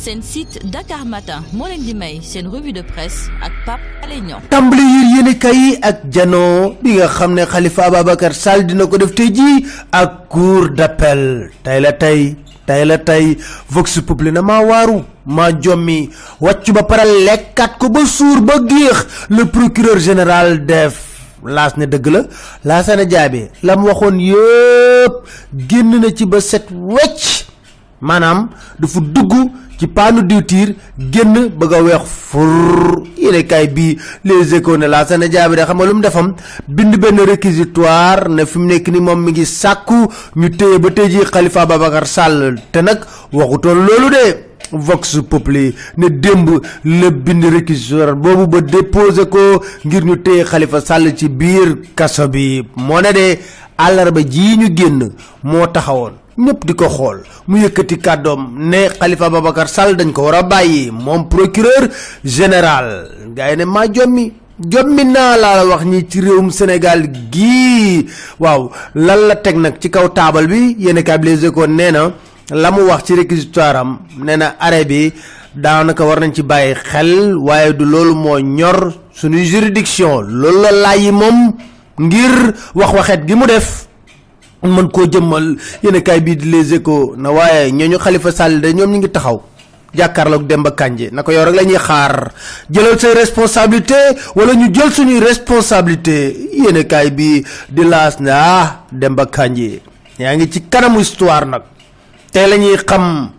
seen 0.00 0.22
site 0.24 0.56
Dakar 0.72 1.04
Matin. 1.04 1.44
Moo 1.52 1.68
leen 1.68 1.82
di 1.84 1.92
may 1.94 2.20
seen 2.24 2.48
revue 2.48 2.72
de 2.72 2.80
presse 2.82 3.28
ak 3.44 3.52
Pape 3.66 3.84
Alé 4.02 4.20
Niang. 4.24 4.40
Yir 4.48 5.06
yéene 5.12 5.34
kay 5.38 5.76
ak 5.82 6.08
jano 6.10 6.72
bi 6.82 6.96
nga 6.96 7.06
xam 7.08 7.34
ne 7.36 7.44
Khalifa 7.44 7.84
Ababacar 7.90 8.32
Sall 8.34 8.64
dina 8.64 8.86
ko 8.86 8.96
def 8.96 9.12
tey 9.14 9.28
jii 9.30 9.66
ak 9.92 10.28
cour 10.32 10.70
d'appel. 10.70 11.50
Tey 11.62 11.80
la 11.80 11.92
tey 11.92 12.34
tey 12.66 12.84
la 12.88 12.96
tey 12.98 13.36
vox 13.68 14.00
populi 14.00 14.32
na 14.32 14.40
maa 14.42 14.64
waaru 14.64 15.02
maa 15.26 15.52
jommi 15.60 16.08
wàccu 16.40 16.72
ba 16.72 16.82
pare 16.82 17.04
lekkat 17.26 17.76
ko 17.78 17.90
ba 17.90 18.06
suur 18.06 18.40
ba 18.40 18.56
géex. 18.66 19.28
Le 19.28 19.44
procureur 19.44 19.98
général 19.98 20.64
def 20.64 20.96
laas 21.44 21.76
ne 21.76 21.84
dëgg 21.86 22.06
la 22.12 22.22
laasana 22.64 23.04
jaabe 23.08 23.50
la 23.62 23.76
mu 23.76 23.88
waxoon 23.88 24.16
yëpp 24.20 25.14
génn 25.68 26.00
na 26.00 26.08
ci 26.16 26.24
ba 26.26 26.40
set 26.40 26.68
wecc 26.72 27.49
maanaam 28.00 28.48
dafa 28.78 29.00
dugg 29.00 29.32
ci 29.78 29.86
paanu 29.86 30.22
diwtiir 30.22 30.74
génn 31.12 31.48
bëgg 31.58 31.72
a 31.74 31.82
weex 31.82 32.04
fur 32.30 33.02
yéene 33.16 33.46
kaay 33.46 33.68
bii 33.68 33.96
les 34.24 34.54
échos 34.54 34.76
ne 34.76 34.86
laasana 34.86 35.28
jaabe 35.30 35.56
de 35.56 35.64
xam 35.64 35.76
nga 35.78 35.86
lu 35.86 35.94
mu 35.94 36.02
defam? 36.02 36.34
Bind 36.68 36.96
benn 36.98 37.18
réquisitoire 37.20 38.28
ne 38.28 38.44
fi 38.44 38.58
mu 38.58 38.66
nekk 38.66 38.88
ni 38.88 39.00
moom 39.00 39.22
mi 39.24 39.32
ngi 39.32 39.46
sàkku 39.46 39.98
ñu 40.36 40.50
téye 40.56 40.78
ba 40.78 40.90
tey 40.90 41.08
ji 41.10 41.24
Khalifa 41.32 41.66
Babacar 41.66 42.06
Sall. 42.06 42.56
Te 42.72 42.80
nag 42.82 42.98
waxutoon 43.32 43.86
loolu 43.86 44.10
de. 44.10 44.24
Vox 44.72 45.18
Populi 45.28 45.74
ne 45.96 46.08
démb 46.08 46.48
la 46.84 47.10
bind 47.10 47.44
réquisitoire 47.44 48.14
boobu 48.14 48.46
ba 48.46 48.60
déposé 48.60 49.26
ko 49.28 49.62
ngir 49.84 50.04
ñu 50.04 50.16
téye 50.22 50.44
Khalifa 50.44 50.80
Sall 50.80 51.12
ci 51.16 51.28
biir 51.28 51.76
kaso 51.96 52.28
bi. 52.28 52.62
Moo 52.76 53.00
ne 53.00 53.12
de 53.12 54.20
jii 54.30 54.56
ñu 54.58 54.76
génn 54.76 55.10
moo 55.42 55.66
taxawoon 55.66 56.12
ñëpp 56.46 56.64
di 56.66 56.74
ko 56.74 56.88
xool. 56.88 57.18
Mu 57.48 57.56
yëkkati 57.58 57.98
kàddoom 57.98 58.42
ne 58.70 58.88
Khalifa 58.98 59.30
Babacar 59.30 59.68
Sall 59.68 59.96
dañ 59.96 60.12
ko 60.12 60.22
war 60.22 60.34
a 60.34 60.42
bàyyi. 60.42 60.90
Moom 60.90 61.28
procureur 61.28 61.88
général. 62.24 63.08
Gars 63.34 63.50
yi 63.50 63.56
ne 63.56 63.64
maa 63.64 63.86
jommi. 63.92 64.32
Jommi 64.68 65.04
naa 65.04 65.36
laa 65.36 65.64
wax 65.66 65.84
ñi 65.84 66.06
ci 66.08 66.20
réewum 66.20 66.50
Sénégal 66.50 67.08
gii. 67.32 68.06
Waaw 68.38 68.70
lan 68.94 69.20
la 69.28 69.36
teg 69.36 69.56
nag 69.56 69.74
ci 69.80 69.88
kaw 69.90 70.08
taabal 70.10 70.46
bi? 70.48 70.76
Yéen 70.78 71.02
kaay 71.02 71.18
bi 71.18 71.28
Les 71.28 71.44
Échos 71.46 71.66
nee 71.66 71.90
na 71.92 72.12
la 72.50 72.70
mu 72.70 72.82
wax 72.82 73.04
ci 73.06 73.14
réquisitoire 73.14 73.76
am 73.76 73.98
nee 74.18 74.36
na 74.36 74.54
arrêt 74.58 74.84
bi 74.84 75.12
daanaka 75.54 76.04
war 76.04 76.20
nañ 76.20 76.32
ci 76.34 76.42
bàyyi 76.42 76.74
xel 76.74 77.34
waaye 77.36 77.72
du 77.72 77.84
loolu 77.84 78.14
moo 78.14 78.38
ñor 78.38 78.92
suñuy 79.12 79.44
juridiction. 79.46 80.20
Loolu 80.28 80.60
la 80.62 80.72
laaj 80.72 81.00
yi 81.00 81.10
moom 81.12 81.54
ngir 81.98 82.54
wax 82.74 82.92
waxeet 82.92 83.26
gi 83.26 83.34
mu 83.34 83.46
def 83.46 83.86
mën 84.62 84.88
koo 84.90 85.06
jëmmal. 85.10 85.56
Yéen 85.82 86.02
kaay 86.02 86.20
bii 86.20 86.36
di 86.36 86.50
Les 86.50 86.72
Échos 86.74 87.14
na 87.16 87.30
waaye 87.30 87.70
ñooñu 87.72 87.98
Khalifa 87.98 88.32
Sall 88.32 88.60
de 88.60 88.72
ñoom 88.72 88.90
ñu 88.92 88.98
ngi 88.98 89.08
taxaw. 89.10 89.42
Demba 90.46 90.70
Kandji. 90.70 91.08
Na 91.12 91.22
ko 91.22 91.32
yow 91.32 91.44
rek 91.44 91.54
la 91.54 91.64
ñuy 91.64 91.76
xaar. 91.78 92.32
Jëlal 92.70 92.98
say 93.00 93.14
responsabilité 93.14 93.94
wala 94.36 94.54
ñu 94.54 94.72
jël 94.72 94.92
suñuy 94.92 95.18
responsabilité. 95.20 96.36
Yéen 96.52 96.84
kaay 96.86 97.10
bi 97.10 97.44
di 97.68 97.84
laas 97.84 98.20
ne 98.20 98.30
ah 98.30 98.84
Demba 98.92 99.26
Kandji. 99.26 99.80
Yaa 100.18 100.36
ngi 100.36 100.50
ci 100.50 100.60
kanamu 100.68 101.00
histoire 101.00 101.46
nag. 101.46 101.62
Tey 102.32 102.46
la 102.48 102.56
ñuy 102.56 102.76
xam 102.86 103.30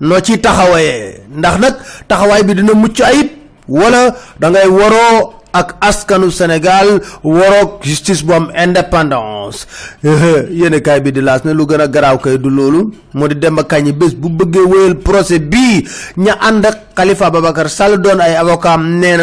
noo 0.00 0.20
ciy 0.22 0.38
taxawee. 0.40 1.20
Ndax 1.36 1.58
nag 1.58 1.74
taxawaay 2.08 2.42
bi 2.44 2.54
dina 2.54 2.72
mucc 2.74 3.00
ayib. 3.00 3.28
Wala 3.68 4.14
da 4.40 4.48
ngay 4.50 4.66
waroo 4.68 5.34
ak 5.52 5.76
askanu 5.80 6.30
Sénégal 6.30 7.00
waroog 7.24 7.80
justice 7.82 8.22
bu 8.24 8.32
am 8.34 8.50
indépendance. 8.54 9.66
Yéen 10.58 10.80
kaay 10.80 11.00
bi 11.00 11.12
di 11.12 11.20
laas 11.20 11.44
ne 11.44 11.52
lu 11.52 11.66
gën 11.66 11.80
a 11.80 11.88
garaaw 11.88 12.18
kay 12.18 12.38
du 12.38 12.50
loolu 12.50 12.92
moo 13.14 13.28
di 13.28 13.34
Demba 13.34 13.64
Kandji 13.64 13.92
bés 13.92 14.14
bu 14.14 14.28
bëggee 14.28 14.66
wéyal 14.68 14.94
procès 15.00 15.38
bii 15.38 15.84
ña 16.16 16.36
ànd 16.40 16.66
ak 16.66 16.94
Khalifa 16.94 17.30
Babacar 17.30 17.68
Sall 17.70 17.98
doon 18.02 18.20
ay 18.20 18.34
avocat 18.36 18.76
nee 18.78 19.16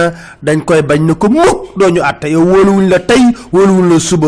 dañ 0.43 0.61
koy 0.65 0.81
bañ 0.81 1.01
na 1.05 1.13
ko 1.15 1.29
mukk 1.29 1.75
yow 1.79 2.45
la 2.89 2.99
la 3.89 3.99
suba 3.99 4.27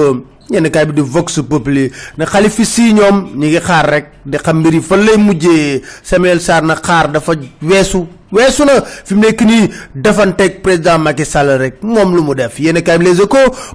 yenn 0.49 0.69
kaay 0.71 0.85
bi 0.85 0.93
di 0.93 1.01
Vox 1.01 1.39
Populi 1.49 1.91
ne 2.17 2.25
xalifi 2.25 2.65
si 2.65 2.93
ñoom 2.93 3.31
ñi 3.35 3.47
ngi 3.47 3.59
xaar 3.59 3.85
rek 3.89 4.05
di 4.25 4.37
xam 4.37 4.59
mbir 4.59 4.73
yi 4.73 4.81
fan 4.81 5.01
lay 5.05 5.17
mujjee. 5.17 5.81
Samuel 6.03 6.39
Sarr 6.41 6.63
na 6.63 6.75
xaar 6.75 7.11
dafa 7.11 7.33
weesu. 7.61 8.07
Weesu 8.31 8.65
na 8.65 8.81
fi 9.05 9.13
mu 9.15 9.21
nekk 9.21 9.41
nii 9.41 9.69
defanteeg 9.95 10.61
président 10.61 10.97
Macky 10.99 11.25
Sall 11.25 11.57
rek 11.57 11.81
moom 11.83 12.15
lu 12.15 12.21
mu 12.23 12.33
def. 12.35 12.59
Yenn 12.59 12.81
kaay 12.81 12.97
bi 12.97 13.05
Les 13.05 13.19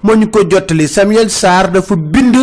moo 0.02 0.14
ñu 0.16 0.30
ko 0.30 0.40
jottali. 0.48 0.88
Samuel 0.88 1.30
Sarr 1.30 1.70
dafa 1.70 1.96
bind 1.96 2.36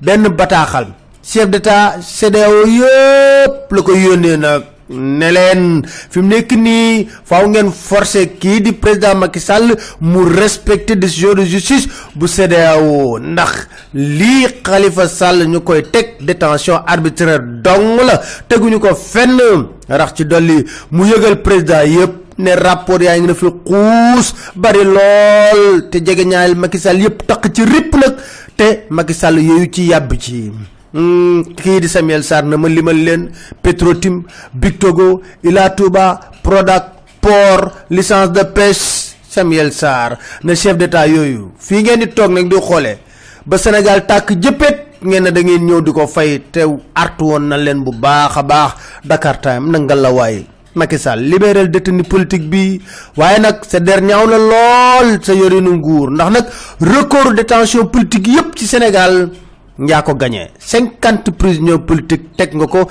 benn 0.00 0.28
bataaxal. 0.28 0.86
Chef 1.24 1.48
d'état 1.48 2.00
CEDEAO 2.02 2.66
yëpp 2.66 3.70
la 3.70 3.82
ko 3.82 3.92
yónnee 3.94 4.36
nag 4.36 4.71
ne 4.92 5.30
leen 5.32 5.82
fi 5.86 6.20
mu 6.20 6.28
nekk 6.28 6.52
nii 6.56 7.08
faaw 7.24 7.48
ngeen 7.48 7.70
forcer 7.72 8.26
kii 8.38 8.60
di 8.60 8.72
président 8.72 9.14
Macky 9.14 9.40
Sall 9.40 9.74
mu 10.00 10.24
respecter 10.28 10.96
décision 10.96 11.34
de 11.34 11.44
justice 11.44 11.88
bu 12.14 12.26
CEDEAO 12.28 13.18
ndax 13.18 13.66
lii 13.94 14.46
Khalifa 14.62 15.08
Sall 15.08 15.46
ñu 15.48 15.60
koy 15.60 15.82
teg 15.90 16.16
détention 16.20 16.80
arbitraire 16.86 17.40
dong 17.62 18.00
la 18.06 18.20
teguñu 18.48 18.78
ko 18.80 18.94
fenn. 18.94 19.40
Rax 19.88 20.14
ci 20.16 20.24
dolli 20.24 20.64
mu 20.90 21.04
yëgal 21.06 21.42
président 21.42 21.82
yëpp 21.84 22.38
ne 22.38 22.52
rapport 22.56 23.02
yaa 23.02 23.18
ngi 23.18 23.26
na 23.26 23.34
fi 23.34 23.46
xuus 23.66 24.32
bari 24.56 24.84
lool 24.84 25.88
te 25.90 25.98
jege 26.04 26.24
ñaareel 26.24 26.56
Macky 26.56 26.78
Sall 26.78 27.02
yëpp 27.04 27.26
taq 27.28 27.50
ci 27.54 27.64
ripp 27.64 27.94
nag 28.00 28.16
te 28.56 28.84
Macky 28.90 29.14
Sall 29.14 29.38
yooyu 29.42 29.68
ci 29.70 29.88
yàbb 29.90 30.16
ci 30.18 30.50
kii 30.92 31.80
di 31.80 31.88
Samuel 31.88 32.22
Sarr 32.22 32.44
na 32.44 32.56
ma 32.56 32.68
limal 32.68 32.96
leen 32.96 33.30
Petrotim 33.62 34.22
Big 34.52 34.78
Togo 34.78 35.22
Ila 35.42 35.70
Touba 35.70 36.20
Prodac 36.42 36.84
port 37.20 37.72
licence 37.90 38.32
de 38.32 38.42
pêche 38.44 39.14
Samuel 39.28 39.72
Sarr 39.72 40.18
na 40.44 40.54
chef 40.54 40.76
d'état 40.76 41.06
yooyu. 41.08 41.52
Fii 41.58 41.82
ngeen 41.82 42.00
di 42.00 42.06
toog 42.12 42.32
nag 42.32 42.48
di 42.50 42.56
xoolee 42.60 42.98
ba 43.46 43.56
Sénégal 43.58 44.04
tàkk 44.06 44.36
jëppet 44.36 45.00
ngeen 45.02 45.30
da 45.32 45.40
ngeen 45.40 45.64
ñëw 45.66 45.80
di 45.82 45.92
ko 45.92 46.06
fay 46.06 46.42
te 46.52 46.60
artu 46.94 47.24
woon 47.24 47.48
na 47.48 47.56
leen 47.56 47.82
bu 47.82 47.92
baax 47.92 48.36
a 48.36 48.42
baax. 48.42 48.72
Dakar 49.04 49.40
Time 49.40 49.70
na 49.70 49.78
nga 49.78 49.94
la 49.94 50.10
waaye 50.12 50.44
Macky 50.74 50.98
Sall 50.98 51.20
libéral 51.28 51.70
détenu 51.70 52.02
politique 52.02 52.48
bi. 52.48 52.80
Waaye 53.16 53.40
nag 53.40 53.64
sa 53.68 53.80
der 53.80 54.00
ñaaw 54.02 54.26
na 54.28 54.36
lool 54.38 55.24
sa 55.24 55.32
yorinu 55.32 55.72
nguur. 55.76 56.10
Ndax 56.10 56.30
nag 56.30 56.46
record 56.80 57.34
détention 57.34 57.86
politique 57.86 58.28
yépp 58.28 58.56
ci 58.56 58.66
Sénégal 58.66 59.30
nyaa 59.78 60.02
ko 60.02 60.14
gagné. 60.14 60.50
Cinquante 60.58 61.30
prisonniers 61.30 61.78
politiques 61.78 62.30
teg 62.36 62.54
nga 62.54 62.66
ko 62.66 62.88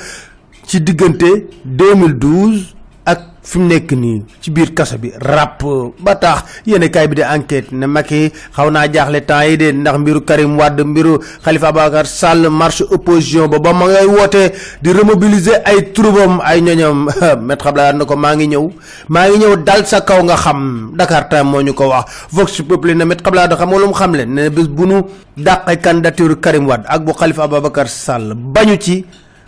ci 0.65 0.81
diggante 0.81 1.47
2012 1.65 2.80
ak 3.05 3.19
fi 3.41 3.57
mu 3.57 3.65
nekk 3.67 3.91
nii 3.97 4.21
ci 4.41 4.51
biir 4.53 4.69
bi. 5.01 5.09
Ràpp 5.17 5.61
ba 5.99 6.13
tax 6.15 6.61
yéen 6.65 6.85
kaay 6.89 7.07
bi 7.07 7.15
di 7.15 7.23
enquête 7.23 7.71
ne 7.71 7.85
Macky 7.87 8.31
xaw 8.55 8.69
naa 8.69 8.87
jaaxle 8.91 9.25
temps 9.25 9.43
yi 9.45 9.57
de 9.57 9.71
ndax 9.71 9.97
mbiru 9.97 10.21
Karim 10.21 10.57
Wade 10.57 10.83
mbiru 10.83 11.17
Khalifa 11.43 11.67
Ababacar 11.69 12.05
Sall 12.05 12.49
marche 12.49 12.83
opposition 12.91 13.47
ba 13.49 13.59
ba 13.59 13.73
ma 13.73 13.85
ngay 13.87 14.05
woote 14.05 14.53
di 14.81 14.93
remobiliser 14.93 15.61
ay 15.65 15.91
troubam 15.93 16.39
ay 16.43 16.61
ñoñam. 16.61 17.09
Maître 17.41 17.67
Abdoulaye 17.67 17.93
na 17.97 18.05
ko 18.05 18.15
maa 18.15 18.35
ngi 18.35 18.47
ñëw 18.47 18.69
maa 19.09 19.27
ngi 19.27 19.37
ñëw 19.39 19.55
dal 19.65 19.85
sa 19.87 20.01
kaw 20.01 20.21
nga 20.23 20.35
xam. 20.37 20.91
Dakar 20.95 21.27
Time 21.29 21.43
moo 21.49 21.61
ñu 21.61 21.73
ko 21.73 21.87
wax. 21.89 22.05
Vox 22.31 22.61
Populi 22.61 22.95
ne 22.95 23.05
maître 23.05 23.25
Abdoulaye 23.25 23.55
xam 23.57 23.69
nga 23.69 23.77
lu 23.79 23.87
mu 23.87 23.93
xam 23.93 24.13
leen 24.15 24.33
ne 24.33 24.49
bés 24.49 24.67
bu 24.67 24.85
nu 24.85 25.01
dàqee 25.37 25.77
candidature 25.81 26.39
Karim 26.39 26.67
Wade 26.67 26.85
ak 26.87 27.01
bu 27.03 27.13
Khalifa 27.13 27.49
Sall 27.87 28.33
bañu 28.35 28.77
ci 28.79 29.05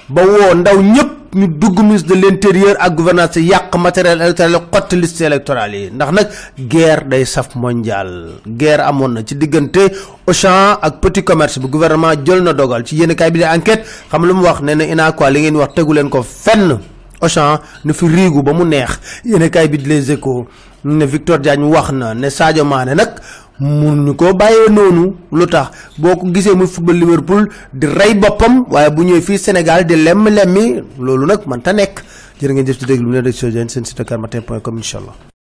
ba 0.10 0.22
woo 0.26 0.54
ndaw 0.56 0.78
ñu 1.36 1.48
dugg 1.48 1.80
ministre 1.82 2.16
de 2.16 2.22
l'intérieur 2.22 2.76
ak 2.80 2.96
gouvernance 2.96 3.36
yàq 3.38 3.76
matériel 3.78 4.22
électoral 4.22 4.62
xotti 4.72 4.96
liste 4.96 5.22
électorale 5.22 5.76
yi. 5.76 5.90
ndax 5.92 6.12
nag 6.12 6.28
guerre 6.60 7.04
day 7.08 7.26
saf 7.26 7.56
mondial. 7.56 8.32
guerre 8.48 8.82
amoon 8.88 9.10
na 9.14 9.22
ci 9.26 9.36
diggante 9.36 9.92
Auchan 10.28 10.78
ak 10.82 11.02
petit 11.02 11.24
commerce 11.24 11.60
bi 11.60 11.68
gouvernement 11.68 12.14
jël 12.26 12.42
na 12.44 12.54
dogal 12.54 12.86
ci 12.86 12.96
yéen 12.96 13.16
kaay 13.16 13.32
bi 13.32 13.40
di 13.40 13.46
enquête. 13.46 13.84
xam 14.12 14.26
lu 14.26 14.34
mu 14.34 14.44
wax 14.44 14.62
nee 14.62 14.76
na 14.96 15.12
quoi 15.12 15.30
li 15.32 15.42
ngeen 15.42 15.56
wax 15.56 15.74
tegu 15.76 15.94
leen 15.94 16.10
ko 16.10 16.22
fenn 16.24 16.78
Auchan 17.24 17.60
nu 17.86 17.94
fi 17.94 18.06
riigu 18.08 18.44
ba 18.44 18.54
mu 18.54 18.66
neex. 18.66 19.00
Yéen 19.26 19.50
kaay 19.50 19.68
bi 19.68 19.78
les 19.78 20.12
échos 20.12 20.46
ne 20.84 21.06
Victor 21.06 21.40
Diagne 21.40 21.64
wax 21.64 21.92
na 21.92 22.14
ne 22.14 22.30
Sadio 22.30 22.66
Mané 22.66 22.96
nag 22.96 23.12
mun 23.60 24.14
ko 24.16 24.34
bàyyee 24.34 24.70
noonu. 24.70 25.16
Lu 25.32 25.46
tax? 25.48 25.72
Boo 25.98 26.16
ko 26.16 26.28
gisee 26.34 26.54
muy 26.56 26.68
football 26.68 26.98
Liverpool 26.98 27.48
di 27.74 27.88
rey 27.88 28.14
boppam 28.16 28.66
waaye 28.70 28.90
bu 28.92 29.04
ñëwee 29.04 29.22
fii 29.22 29.38
Sénégal 29.38 29.86
di 29.86 29.96
lemm 29.96 30.28
lemmi 30.30 30.82
loolu 31.00 31.26
nag 31.26 31.40
man 31.48 31.62
ta 31.62 31.72
nekk. 31.74 32.04
Jërë 32.42 32.54
ngeen 32.58 32.68
jëf 32.68 32.80
ci 32.80 32.86
déglu 32.86 33.10
ne 33.10 33.22
rek 33.22 33.36
seen 33.36 33.86
site 33.86 34.04
karmatin 34.04 34.42
point 34.42 34.60
com 34.60 34.76
incha 34.78 34.98
allah 34.98 35.33